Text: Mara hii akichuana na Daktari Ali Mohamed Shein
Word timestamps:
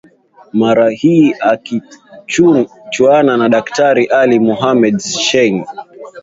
Mara 0.53 0.89
hii 0.91 1.33
akichuana 1.39 3.37
na 3.37 3.49
Daktari 3.49 4.05
Ali 4.05 4.39
Mohamed 4.39 4.99
Shein 4.99 5.65